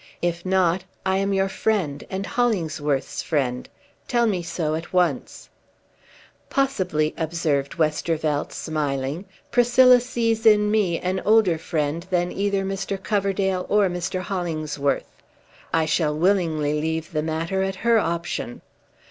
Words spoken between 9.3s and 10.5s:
"Priscilla sees